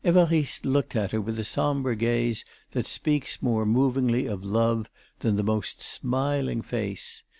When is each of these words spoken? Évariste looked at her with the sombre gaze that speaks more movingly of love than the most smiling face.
Évariste 0.03 0.65
looked 0.65 0.95
at 0.95 1.11
her 1.11 1.21
with 1.21 1.35
the 1.35 1.43
sombre 1.43 1.95
gaze 1.95 2.43
that 2.71 2.87
speaks 2.87 3.39
more 3.39 3.67
movingly 3.67 4.25
of 4.25 4.43
love 4.43 4.89
than 5.19 5.35
the 5.35 5.43
most 5.43 5.79
smiling 5.83 6.63
face. 6.63 7.23